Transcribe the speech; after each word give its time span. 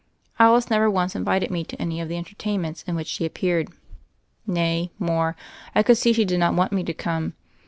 Alice 0.39 0.71
never 0.71 0.89
once 0.89 1.15
invited 1.15 1.51
me 1.51 1.63
to 1.63 1.79
any 1.79 2.01
of 2.01 2.09
the 2.09 2.17
en 2.17 2.23
tertainments 2.23 2.83
in 2.87 2.95
which 2.95 3.05
she 3.05 3.23
appeared. 3.23 3.69
Nay, 4.47 4.89
more: 4.97 5.35
I 5.75 5.83
could 5.83 5.95
see 5.97 6.11
she 6.11 6.25
did 6.25 6.39
not 6.39 6.55
want 6.55 6.71
me 6.71 6.83
to 6.85 6.93
come. 6.95 7.33